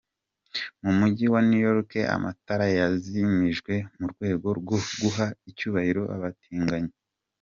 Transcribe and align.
Mu 0.83 0.91
mujyi 0.99 1.25
wa 1.33 1.39
New 1.47 1.61
York, 1.69 1.91
amatara 2.15 2.65
yazimijwe 2.77 3.73
mu 3.97 4.05
rwego 4.11 4.47
rwo 4.59 4.77
guha 5.01 5.25
icyubahiro 5.49 6.03
abatinganyi. 6.15 6.93